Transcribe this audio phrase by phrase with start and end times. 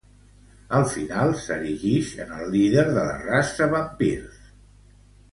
[0.75, 4.41] Al final, s'erigix en el líder de la raça vampirs.